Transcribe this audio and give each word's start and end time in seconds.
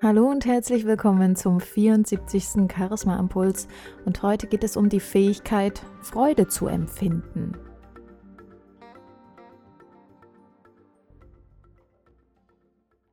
Hallo 0.00 0.30
und 0.30 0.46
herzlich 0.46 0.86
willkommen 0.86 1.34
zum 1.34 1.58
74. 1.58 2.70
Charisma 2.72 3.18
Impuls 3.18 3.66
und 4.04 4.22
heute 4.22 4.46
geht 4.46 4.62
es 4.62 4.76
um 4.76 4.88
die 4.88 5.00
Fähigkeit, 5.00 5.82
Freude 6.02 6.46
zu 6.46 6.68
empfinden. 6.68 7.56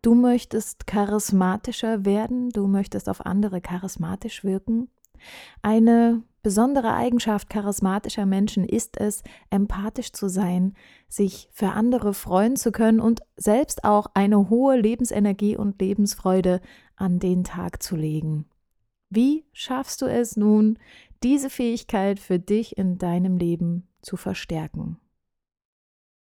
Du 0.03 0.13
möchtest 0.13 0.85
charismatischer 0.85 2.05
werden, 2.05 2.51
du 2.51 2.67
möchtest 2.67 3.09
auf 3.09 3.25
andere 3.25 3.61
charismatisch 3.61 4.43
wirken. 4.43 4.91
Eine 5.63 6.21
besondere 6.45 6.93
Eigenschaft 6.93 7.49
charismatischer 7.49 8.27
Menschen 8.27 8.65
ist 8.65 8.97
es, 8.97 9.23
empathisch 9.49 10.11
zu 10.11 10.29
sein, 10.29 10.75
sich 11.07 11.49
für 11.51 11.69
andere 11.69 12.13
freuen 12.13 12.55
zu 12.55 12.71
können 12.71 12.99
und 12.99 13.21
selbst 13.35 13.83
auch 13.83 14.11
eine 14.13 14.47
hohe 14.47 14.79
Lebensenergie 14.79 15.57
und 15.57 15.81
Lebensfreude 15.81 16.61
an 16.95 17.17
den 17.17 17.45
Tag 17.45 17.81
zu 17.81 17.95
legen. 17.95 18.45
Wie 19.09 19.47
schaffst 19.53 20.03
du 20.03 20.05
es 20.05 20.37
nun, 20.37 20.77
diese 21.23 21.49
Fähigkeit 21.49 22.19
für 22.19 22.37
dich 22.37 22.77
in 22.77 22.99
deinem 22.99 23.37
Leben 23.37 23.87
zu 24.03 24.15
verstärken? 24.15 24.99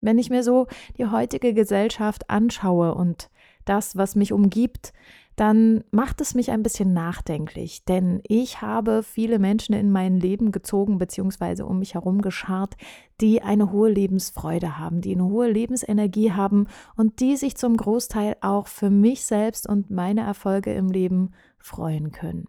Wenn 0.01 0.19
ich 0.19 0.31
mir 0.31 0.43
so 0.43 0.67
die 0.97 1.09
heutige 1.09 1.53
Gesellschaft 1.53 2.31
anschaue 2.31 2.95
und 2.95 3.29
das, 3.67 3.99
was 3.99 4.17
mich 4.17 4.33
umgibt, 4.33 4.95
dann 5.37 5.85
macht 5.91 6.23
es 6.23 6.35
mich 6.35 6.51
ein 6.51 6.63
bisschen 6.63 6.95
nachdenklich, 6.95 7.85
denn 7.85 8.21
ich 8.27 8.63
habe 8.63 9.03
viele 9.03 9.39
Menschen 9.39 9.75
in 9.75 9.93
mein 9.93 10.19
Leben 10.19 10.51
gezogen 10.51 10.97
bzw. 10.97 11.63
um 11.63 11.79
mich 11.79 11.95
herum 11.95 12.23
geschart, 12.23 12.75
die 13.21 13.43
eine 13.43 13.71
hohe 13.71 13.91
Lebensfreude 13.91 14.79
haben, 14.79 15.03
die 15.03 15.15
eine 15.15 15.27
hohe 15.27 15.51
Lebensenergie 15.51 16.33
haben 16.33 16.69
und 16.97 17.21
die 17.21 17.37
sich 17.37 17.57
zum 17.57 17.77
Großteil 17.77 18.37
auch 18.41 18.67
für 18.67 18.89
mich 18.89 19.25
selbst 19.25 19.69
und 19.69 19.91
meine 19.91 20.23
Erfolge 20.23 20.73
im 20.73 20.89
Leben 20.89 21.33
freuen 21.59 22.13
können. 22.13 22.47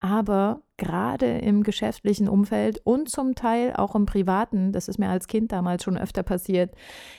Aber 0.00 0.62
gerade 0.76 1.38
im 1.38 1.62
geschäftlichen 1.62 2.28
Umfeld 2.28 2.80
und 2.84 3.08
zum 3.08 3.34
Teil 3.34 3.74
auch 3.74 3.94
im 3.94 4.04
privaten, 4.04 4.72
das 4.72 4.88
ist 4.88 4.98
mir 4.98 5.08
als 5.08 5.26
Kind 5.26 5.52
damals 5.52 5.84
schon 5.84 5.96
öfter 5.96 6.22
passiert, 6.22 6.74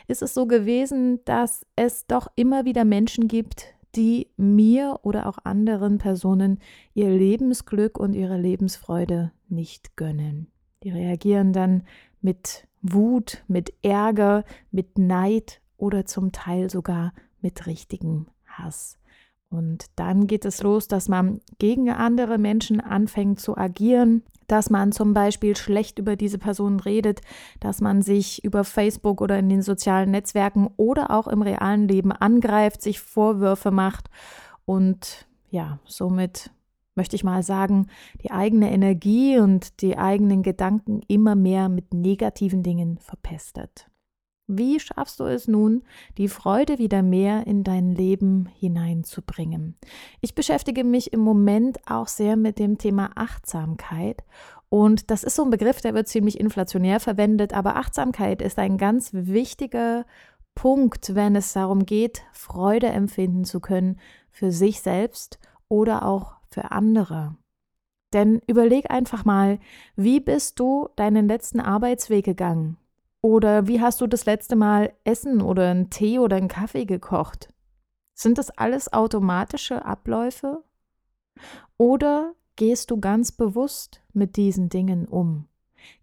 ist 0.07 0.21
es 0.21 0.33
so 0.33 0.45
gewesen, 0.45 1.19
dass 1.25 1.65
es 1.75 2.05
doch 2.07 2.27
immer 2.35 2.65
wieder 2.65 2.85
Menschen 2.85 3.27
gibt, 3.27 3.76
die 3.95 4.27
mir 4.37 4.99
oder 5.03 5.27
auch 5.27 5.37
anderen 5.43 5.97
Personen 5.97 6.59
ihr 6.93 7.09
Lebensglück 7.09 7.97
und 7.97 8.13
ihre 8.13 8.37
Lebensfreude 8.37 9.31
nicht 9.49 9.95
gönnen. 9.95 10.47
Die 10.83 10.89
reagieren 10.91 11.53
dann 11.53 11.83
mit 12.21 12.67
Wut, 12.81 13.43
mit 13.47 13.73
Ärger, 13.81 14.43
mit 14.71 14.97
Neid 14.97 15.61
oder 15.77 16.05
zum 16.05 16.31
Teil 16.31 16.69
sogar 16.69 17.13
mit 17.41 17.65
richtigem 17.65 18.27
Hass. 18.45 18.97
Und 19.49 19.85
dann 19.95 20.27
geht 20.27 20.45
es 20.45 20.61
los, 20.61 20.87
dass 20.87 21.07
man 21.07 21.41
gegen 21.57 21.89
andere 21.89 22.37
Menschen 22.37 22.81
anfängt 22.81 23.39
zu 23.39 23.57
agieren, 23.57 24.23
dass 24.47 24.69
man 24.69 24.91
zum 24.91 25.13
Beispiel 25.13 25.55
schlecht 25.55 25.99
über 25.99 26.15
diese 26.15 26.37
Person 26.37 26.79
redet, 26.79 27.21
dass 27.59 27.81
man 27.81 28.01
sich 28.01 28.43
über 28.43 28.63
Facebook 28.63 29.21
oder 29.21 29.37
in 29.37 29.49
den 29.49 29.61
sozialen 29.61 30.11
Netzwerken 30.11 30.69
oder 30.77 31.11
auch 31.11 31.27
im 31.27 31.41
realen 31.41 31.87
Leben 31.87 32.11
angreift, 32.11 32.81
sich 32.81 32.99
Vorwürfe 32.99 33.71
macht 33.71 34.09
und 34.65 35.27
ja, 35.49 35.79
somit 35.85 36.51
möchte 36.95 37.15
ich 37.15 37.23
mal 37.23 37.43
sagen, 37.43 37.87
die 38.23 38.31
eigene 38.31 38.71
Energie 38.71 39.37
und 39.37 39.81
die 39.81 39.97
eigenen 39.97 40.43
Gedanken 40.43 41.01
immer 41.07 41.35
mehr 41.35 41.69
mit 41.69 41.93
negativen 41.93 42.63
Dingen 42.63 42.97
verpestet. 42.97 43.87
Wie 44.49 44.79
schaffst 44.79 45.19
du 45.19 45.25
es 45.25 45.49
nun, 45.49 45.83
die 46.17 46.29
Freude 46.29 46.79
wieder 46.79 47.03
mehr 47.03 47.45
in 47.45 47.65
dein 47.65 47.91
Leben 47.91 48.47
hineinzubringen? 48.57 49.75
Ich 50.21 50.35
beschäftige 50.35 50.85
mich 50.85 51.11
im 51.11 51.19
Moment 51.19 51.79
auch 51.85 52.07
sehr 52.07 52.37
mit 52.37 52.57
dem 52.57 52.77
Thema 52.77 53.11
Achtsamkeit. 53.15 54.23
Und 54.69 55.11
das 55.11 55.25
ist 55.25 55.35
so 55.35 55.43
ein 55.43 55.49
Begriff, 55.49 55.81
der 55.81 55.93
wird 55.93 56.07
ziemlich 56.07 56.39
inflationär 56.39 57.01
verwendet, 57.01 57.53
aber 57.53 57.75
Achtsamkeit 57.75 58.41
ist 58.41 58.57
ein 58.57 58.77
ganz 58.77 59.09
wichtiger 59.13 60.05
Punkt, 60.55 61.13
wenn 61.13 61.35
es 61.35 61.51
darum 61.51 61.85
geht, 61.85 62.23
Freude 62.31 62.87
empfinden 62.87 63.43
zu 63.43 63.59
können 63.59 63.99
für 64.31 64.53
sich 64.53 64.79
selbst 64.81 65.39
oder 65.67 66.05
auch 66.05 66.35
für 66.49 66.71
andere. 66.71 67.35
Denn 68.13 68.41
überleg 68.47 68.89
einfach 68.89 69.25
mal, 69.25 69.59
wie 69.97 70.21
bist 70.21 70.57
du 70.59 70.87
deinen 70.95 71.27
letzten 71.27 71.59
Arbeitsweg 71.59 72.23
gegangen? 72.23 72.77
Oder 73.27 73.67
wie 73.67 73.81
hast 73.81 73.99
du 73.99 74.07
das 74.07 74.25
letzte 74.25 74.55
Mal 74.55 74.93
Essen 75.03 75.41
oder 75.41 75.69
einen 75.69 75.89
Tee 75.89 76.17
oder 76.17 76.37
einen 76.37 76.47
Kaffee 76.47 76.85
gekocht? 76.85 77.49
Sind 78.13 78.37
das 78.37 78.51
alles 78.51 78.93
automatische 78.93 79.83
Abläufe? 79.83 80.63
Oder 81.75 82.35
gehst 82.55 82.89
du 82.89 83.01
ganz 83.01 83.33
bewusst 83.33 84.01
mit 84.13 84.37
diesen 84.37 84.69
Dingen 84.69 85.09
um? 85.09 85.49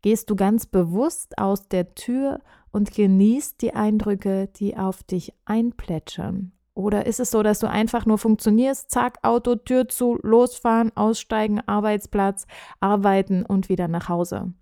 Gehst 0.03 0.29
du 0.29 0.37
ganz 0.37 0.67
bewusst 0.67 1.39
aus 1.39 1.67
der 1.67 1.95
Tür 1.95 2.41
und 2.73 2.93
genießt 2.93 3.63
die 3.63 3.75
Eindrücke, 3.75 4.51
die 4.57 4.77
auf 4.77 5.03
dich 5.03 5.33
einplätschern? 5.47 6.53
Oder 6.75 7.07
ist 7.07 7.21
es 7.21 7.31
so, 7.31 7.43
dass 7.43 7.59
du 7.59 7.71
einfach 7.71 8.05
nur 8.05 8.19
funktionierst, 8.19 8.91
zack, 8.91 9.17
Auto, 9.23 9.55
Tür 9.55 9.89
zu, 9.89 10.19
losfahren, 10.21 10.95
aussteigen, 10.95 11.63
Arbeitsplatz, 11.67 12.47
arbeiten 12.81 13.47
und 13.47 13.71
wieder 13.71 13.89
nach 13.89 14.11
Hause? 14.11 14.53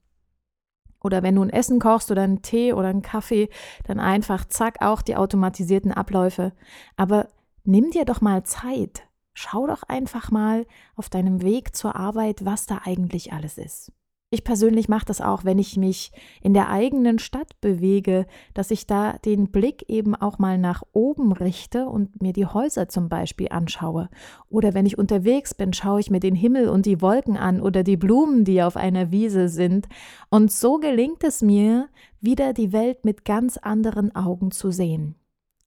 Oder 1.03 1.23
wenn 1.23 1.37
du 1.37 1.43
ein 1.43 1.51
Essen 1.51 1.81
kochst 1.81 2.11
oder 2.11 2.23
einen 2.23 2.43
Tee 2.43 2.73
oder 2.73 2.89
einen 2.89 3.03
Kaffee, 3.03 3.49
dann 3.87 4.01
einfach 4.01 4.45
zack 4.47 4.81
auch 4.81 5.03
die 5.03 5.17
automatisierten 5.17 5.93
Abläufe. 5.93 6.53
Aber 6.97 7.29
nimm 7.65 7.91
dir 7.91 8.05
doch 8.05 8.21
mal 8.21 8.45
Zeit. 8.45 9.09
Schau 9.35 9.67
doch 9.67 9.83
einfach 9.85 10.31
mal 10.31 10.67
auf 10.95 11.09
deinem 11.09 11.43
Weg 11.43 11.75
zur 11.75 11.97
Arbeit, 11.97 12.45
was 12.45 12.67
da 12.67 12.83
eigentlich 12.85 13.33
alles 13.33 13.57
ist. 13.59 13.93
Ich 14.35 14.45
persönlich 14.45 14.89
mache 14.89 15.05
das 15.05 15.21
auch, 15.21 15.45
wenn 15.45 15.59
ich 15.59 15.77
mich 15.77 16.11
in 16.41 16.55
der 16.55 16.71
eigenen 16.71 17.19
Stadt 17.19 17.61
bewege, 17.61 18.25
dass 18.55 18.71
ich 18.71 18.87
da 18.87 19.19
den 19.19 19.51
Blick 19.53 19.85
eben 19.91 20.15
auch 20.15 20.39
mal 20.39 20.57
nach 20.57 20.83
oben 20.95 21.33
richte 21.33 21.85
und 21.85 22.23
mir 22.23 22.33
die 22.33 22.47
Häuser 22.47 22.89
zum 22.89 23.11
Beispiel 23.11 23.49
anschaue. 23.51 24.09
Oder 24.49 24.73
wenn 24.73 24.87
ich 24.87 24.97
unterwegs 24.97 25.53
bin, 25.53 25.75
schaue 25.75 26.01
ich 26.01 26.09
mir 26.09 26.19
den 26.19 26.35
Himmel 26.35 26.71
und 26.71 26.87
die 26.87 27.03
Wolken 27.03 27.37
an 27.37 27.61
oder 27.61 27.83
die 27.83 27.99
Blumen, 27.99 28.47
die 28.47 28.63
auf 28.63 28.79
einer 28.79 29.11
Wiese 29.11 29.51
sind. 29.51 29.87
Und 30.31 30.51
so 30.51 30.79
gelingt 30.79 31.23
es 31.25 31.43
mir, 31.43 31.91
wieder 32.23 32.55
die 32.55 32.73
Welt 32.73 33.05
mit 33.05 33.27
ganz 33.27 33.59
anderen 33.59 34.17
Augen 34.17 34.51
zu 34.51 34.71
sehen. 34.71 35.15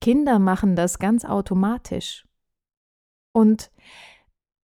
Kinder 0.01 0.39
machen 0.39 0.75
das 0.75 0.97
ganz 0.97 1.23
automatisch. 1.23 2.27
Und 3.31 3.69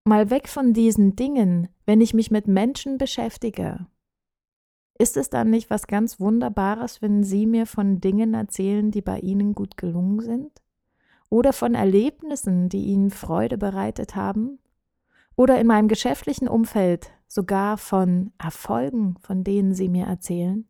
mal 0.05 0.31
weg 0.31 0.47
von 0.47 0.73
diesen 0.73 1.15
Dingen, 1.15 1.67
wenn 1.85 2.01
ich 2.01 2.15
mich 2.15 2.31
mit 2.31 2.47
Menschen 2.47 2.97
beschäftige, 2.97 3.85
ist 5.01 5.17
es 5.17 5.31
dann 5.31 5.49
nicht 5.49 5.71
was 5.71 5.87
ganz 5.87 6.19
Wunderbares, 6.19 7.01
wenn 7.01 7.23
Sie 7.23 7.47
mir 7.47 7.65
von 7.65 7.99
Dingen 7.99 8.35
erzählen, 8.35 8.91
die 8.91 9.01
bei 9.01 9.19
Ihnen 9.19 9.55
gut 9.55 9.75
gelungen 9.75 10.19
sind? 10.19 10.51
Oder 11.27 11.53
von 11.53 11.73
Erlebnissen, 11.73 12.69
die 12.69 12.85
Ihnen 12.85 13.09
Freude 13.09 13.57
bereitet 13.57 14.15
haben? 14.15 14.59
Oder 15.35 15.59
in 15.59 15.65
meinem 15.65 15.87
geschäftlichen 15.87 16.47
Umfeld 16.47 17.09
sogar 17.27 17.79
von 17.79 18.31
Erfolgen, 18.37 19.15
von 19.21 19.43
denen 19.43 19.73
Sie 19.73 19.89
mir 19.89 20.05
erzählen? 20.05 20.67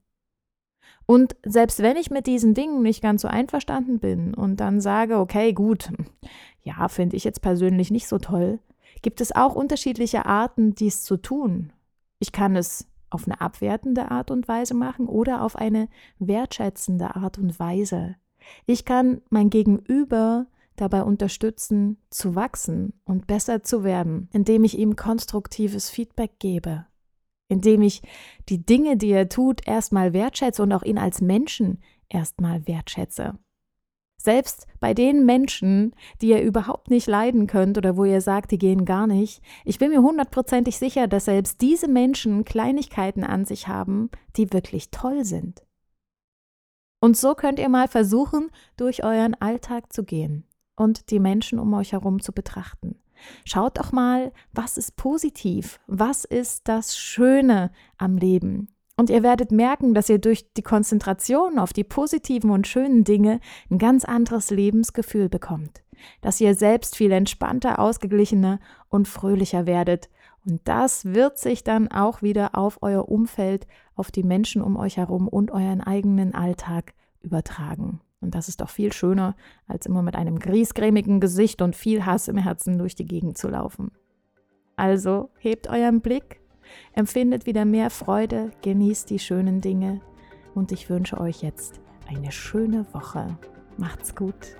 Und 1.06 1.36
selbst 1.44 1.80
wenn 1.80 1.97
ich 1.97 2.09
mit 2.09 2.25
diesen 2.25 2.53
Dingen 2.53 2.81
nicht 2.81 3.02
ganz 3.02 3.24
so 3.24 3.28
einverstanden 3.28 4.00
bin 4.00 4.34
und 4.34 4.62
dann 4.62 4.80
sage, 4.80 5.18
okay, 5.18 5.52
gut, 5.52 5.91
ja, 6.64 6.88
finde 6.88 7.18
ich 7.18 7.25
jetzt 7.25 7.41
persönlich 7.41 7.91
nicht 7.91 8.08
so 8.08 8.18
toll, 8.18 8.59
gibt 9.02 9.20
es 9.20 9.36
auch 9.36 9.56
unterschiedliche 9.56 10.25
Arten, 10.25 10.74
dies 10.74 11.03
zu 11.03 11.18
tun. 11.18 11.74
Ich 12.20 12.31
kann 12.31 12.56
es 12.56 12.88
auf 13.12 13.28
eine 13.28 13.40
abwertende 13.40 14.10
Art 14.10 14.32
und 14.32 14.48
Weise 14.48 14.74
machen 14.74 15.08
oder 15.08 15.44
auf 15.44 15.56
eine 15.56 15.88
wertschätzende 16.18 17.16
Art 17.16 17.38
und 17.38 17.60
Weise. 17.60 18.16
Ich 18.66 18.86
kann 18.86 19.22
mein 19.30 19.50
Gegenüber 19.50 20.48
dabei 20.76 21.04
unterstützen, 21.04 21.97
zu 22.09 22.35
wachsen 22.35 22.94
und 23.06 23.28
besser 23.28 23.62
zu 23.62 23.84
werden, 23.84 24.30
indem 24.34 24.64
ich 24.64 24.78
ihm 24.78 24.96
konstruktives 24.96 25.90
Feedback 25.90 26.40
gebe, 26.40 26.88
indem 27.47 27.84
ich 27.84 28.02
die 28.50 28.66
Dinge, 28.66 28.97
die 28.97 29.12
er 29.12 29.30
tut, 29.30 29.68
erstmal 29.68 30.14
wertschätze 30.14 30.64
und 30.64 30.72
auch 30.74 30.84
ihn 30.84 30.97
als 30.97 31.22
Menschen 31.22 31.84
erstmal 32.09 32.66
wertschätze. 32.68 33.38
Selbst 34.23 34.68
bei 34.79 34.94
den 34.94 35.26
Menschen, 35.26 35.96
die 36.22 36.28
ihr 36.28 36.41
überhaupt 36.41 36.91
nicht 36.91 37.08
leiden 37.08 37.47
könnt 37.47 37.78
oder 37.79 37.97
wo 37.97 38.06
ihr 38.06 38.22
sagt, 38.22 38.52
die 38.52 38.59
gehen 38.59 38.85
gar 38.85 39.08
nicht, 39.08 39.41
ich 39.66 39.79
bin 39.79 39.90
mir 39.90 40.03
hundertprozentig 40.03 40.78
sicher, 40.78 41.08
dass 41.08 41.26
selbst 41.26 41.59
diese 41.62 41.88
Menschen 41.88 42.46
Kleinigkeiten 42.46 43.23
an 43.23 43.46
sich 43.46 43.68
haben, 43.68 44.12
die 44.38 44.53
wirklich 44.53 44.91
toll 44.91 45.26
sind. 45.26 45.64
Und 47.00 47.18
so 47.18 47.34
könnt 47.34 47.58
ihr 47.58 47.70
mal 47.70 47.88
versuchen, 47.88 48.52
durch 48.78 49.03
euren 49.03 49.34
Alltag 49.34 49.91
zu 49.91 50.03
gehen 50.03 50.46
und 50.76 51.09
die 51.09 51.20
Menschen 51.20 51.58
um 51.58 51.73
euch 51.73 51.94
herum 51.94 52.22
zu 52.22 52.32
betrachten. 52.32 53.00
Schaut 53.44 53.79
doch 53.79 53.91
mal, 53.91 54.34
was 54.52 54.78
ist 54.78 54.97
positiv, 54.97 55.79
was 55.88 56.26
ist 56.26 56.68
das 56.68 56.96
Schöne 56.96 57.72
am 57.97 58.18
Leben, 58.18 58.68
Und 58.97 59.09
ihr 59.09 59.23
werdet 59.23 59.52
merken, 59.52 59.93
dass 59.93 60.09
ihr 60.09 60.20
durch 60.20 60.52
die 60.53 60.61
Konzentration 60.61 61.59
auf 61.59 61.73
die 61.73 61.84
positiven 61.84 62.52
und 62.52 62.67
schönen 62.67 63.03
Dinge 63.03 63.40
ein 63.70 63.78
ganz 63.78 64.05
anderes 64.05 64.52
Lebensgefühl 64.52 65.29
bekommt. 65.29 65.84
Dass 66.22 66.41
ihr 66.41 66.55
selbst 66.55 66.96
viel 66.96 67.11
entspannter, 67.11 67.79
ausgeglichener 67.79 68.59
und 68.90 69.08
fröhlicher 69.08 69.66
werdet. 69.66 70.09
Und 70.46 70.61
das 70.66 71.05
wird 71.05 71.38
sich 71.38 71.64
dann 71.64 71.88
auch 71.90 72.22
wieder 72.22 72.55
auf 72.55 72.79
euer 72.82 73.08
Umfeld, 73.08 73.67
auf 73.96 74.11
die 74.11 74.23
Menschen 74.23 74.61
um 74.61 74.76
euch 74.76 74.97
herum 74.97 75.28
und 75.28 75.52
euren 75.52 75.82
eigenen 75.82 76.34
Alltag 76.34 76.94
übertragen. 77.22 78.02
Und 78.20 78.35
das 78.35 78.49
ist 78.49 78.61
doch 78.61 78.70
viel 78.70 78.94
schöner, 78.94 79.35
als 79.67 79.85
immer 79.85 80.03
mit 80.03 80.16
einem 80.16 80.37
griesgrämigen 80.37 81.20
Gesicht 81.20 81.61
und 81.61 81.76
viel 81.76 82.05
Hass 82.05 82.28
im 82.28 82.37
Herzen 82.37 82.78
durch 82.78 82.96
die 82.96 83.05
Gegend 83.05 83.37
zu 83.37 83.47
laufen. 83.47 83.91
Also 84.76 85.29
hebt 85.40 85.67
euren 85.67 86.02
Blick 86.02 86.41
Empfindet 86.94 87.46
wieder 87.46 87.66
mehr 87.66 87.90
Freude, 87.90 88.52
genießt 88.62 89.09
die 89.09 89.20
schönen 89.20 89.62
Dinge 89.62 90.02
und 90.53 90.72
ich 90.72 90.90
wünsche 90.90 91.20
euch 91.20 91.41
jetzt 91.41 91.79
eine 92.08 92.32
schöne 92.32 92.85
Woche. 92.94 93.38
Macht's 93.78 94.16
gut. 94.16 94.56